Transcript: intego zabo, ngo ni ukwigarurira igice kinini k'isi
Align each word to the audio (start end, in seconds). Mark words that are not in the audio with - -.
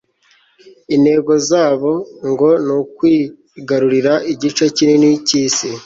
intego 0.95 1.33
zabo, 1.49 1.91
ngo 2.29 2.49
ni 2.65 2.73
ukwigarurira 2.79 4.13
igice 4.33 4.63
kinini 4.75 5.09
k'isi 5.27 5.69